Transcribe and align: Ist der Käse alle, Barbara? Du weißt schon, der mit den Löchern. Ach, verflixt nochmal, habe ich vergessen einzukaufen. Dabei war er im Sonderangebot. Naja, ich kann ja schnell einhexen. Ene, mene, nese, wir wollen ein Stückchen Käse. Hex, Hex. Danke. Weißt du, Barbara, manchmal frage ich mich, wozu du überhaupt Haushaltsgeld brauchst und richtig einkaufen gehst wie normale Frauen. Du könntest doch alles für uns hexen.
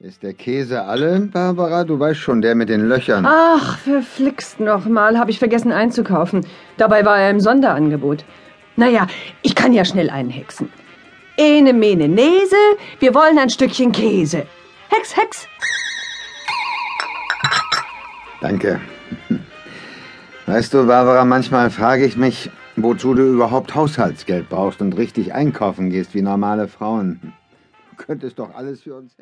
Ist 0.00 0.22
der 0.22 0.32
Käse 0.32 0.84
alle, 0.84 1.18
Barbara? 1.18 1.82
Du 1.82 1.98
weißt 1.98 2.20
schon, 2.20 2.40
der 2.40 2.54
mit 2.54 2.68
den 2.68 2.88
Löchern. 2.88 3.26
Ach, 3.26 3.78
verflixt 3.78 4.60
nochmal, 4.60 5.18
habe 5.18 5.32
ich 5.32 5.40
vergessen 5.40 5.72
einzukaufen. 5.72 6.46
Dabei 6.76 7.04
war 7.04 7.18
er 7.18 7.30
im 7.30 7.40
Sonderangebot. 7.40 8.24
Naja, 8.76 9.08
ich 9.42 9.56
kann 9.56 9.72
ja 9.72 9.84
schnell 9.84 10.08
einhexen. 10.08 10.70
Ene, 11.36 11.72
mene, 11.72 12.06
nese, 12.06 12.54
wir 13.00 13.12
wollen 13.12 13.40
ein 13.40 13.50
Stückchen 13.50 13.90
Käse. 13.90 14.46
Hex, 14.88 15.16
Hex. 15.16 15.48
Danke. 18.40 18.80
Weißt 20.46 20.74
du, 20.74 20.86
Barbara, 20.86 21.24
manchmal 21.24 21.70
frage 21.70 22.04
ich 22.04 22.16
mich, 22.16 22.52
wozu 22.76 23.14
du 23.14 23.32
überhaupt 23.32 23.74
Haushaltsgeld 23.74 24.48
brauchst 24.48 24.80
und 24.80 24.96
richtig 24.96 25.34
einkaufen 25.34 25.90
gehst 25.90 26.14
wie 26.14 26.22
normale 26.22 26.68
Frauen. 26.68 27.32
Du 27.90 28.04
könntest 28.04 28.38
doch 28.38 28.54
alles 28.54 28.82
für 28.82 28.94
uns 28.94 29.10
hexen. 29.10 29.16